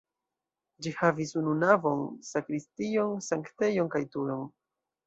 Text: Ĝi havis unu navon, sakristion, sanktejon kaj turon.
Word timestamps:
Ĝi 0.85 0.93
havis 1.01 1.33
unu 1.43 1.53
navon, 1.65 2.03
sakristion, 2.31 3.17
sanktejon 3.31 3.95
kaj 3.99 4.07
turon. 4.17 4.47